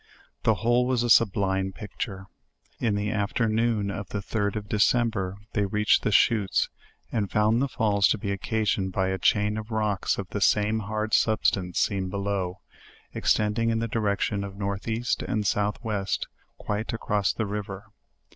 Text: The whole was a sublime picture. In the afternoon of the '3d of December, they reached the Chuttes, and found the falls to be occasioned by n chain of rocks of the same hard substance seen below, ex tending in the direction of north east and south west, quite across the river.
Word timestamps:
The 0.41 0.55
whole 0.55 0.87
was 0.87 1.03
a 1.03 1.11
sublime 1.11 1.73
picture. 1.73 2.25
In 2.79 2.95
the 2.95 3.11
afternoon 3.11 3.91
of 3.91 4.09
the 4.09 4.17
'3d 4.17 4.55
of 4.55 4.67
December, 4.67 5.37
they 5.53 5.67
reached 5.67 6.01
the 6.01 6.09
Chuttes, 6.09 6.69
and 7.11 7.29
found 7.29 7.61
the 7.61 7.67
falls 7.67 8.07
to 8.07 8.17
be 8.17 8.31
occasioned 8.31 8.93
by 8.93 9.11
n 9.11 9.19
chain 9.19 9.59
of 9.59 9.69
rocks 9.69 10.17
of 10.17 10.27
the 10.29 10.41
same 10.41 10.79
hard 10.79 11.13
substance 11.13 11.77
seen 11.79 12.09
below, 12.09 12.61
ex 13.13 13.31
tending 13.35 13.69
in 13.69 13.77
the 13.77 13.87
direction 13.87 14.43
of 14.43 14.55
north 14.57 14.87
east 14.87 15.21
and 15.21 15.45
south 15.45 15.77
west, 15.83 16.25
quite 16.57 16.93
across 16.93 17.31
the 17.31 17.45
river. 17.45 17.85